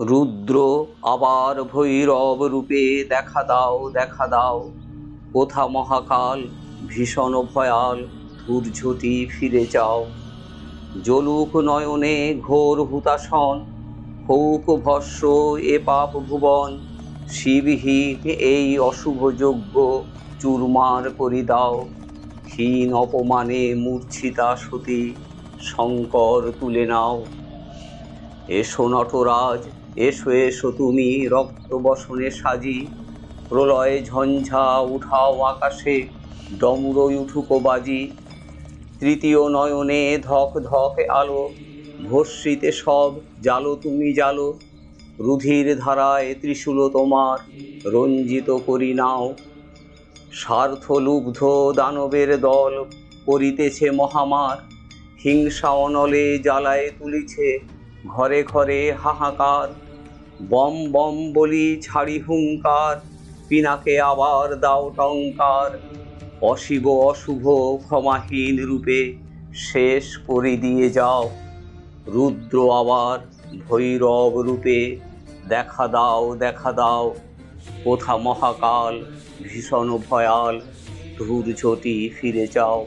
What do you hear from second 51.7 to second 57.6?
দানবের দল করিতেছে মহামার, হিংসা অনলে জ্বালায় তুলিছে